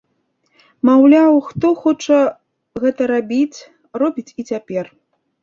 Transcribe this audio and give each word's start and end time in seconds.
Маўляў, 0.87 1.37
хто 1.49 1.67
хоча 1.81 2.17
гэта 2.85 3.01
рабіць, 3.13 3.59
робіць 4.05 4.27
і 4.39 4.49
цяпер. 4.51 4.85